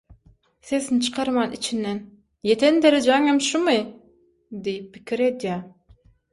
[0.69, 1.99] Sesini çykarman içinden
[2.49, 3.79] “Ýeten derejäňem şumy?”
[4.65, 5.65] diýip pikir edýär.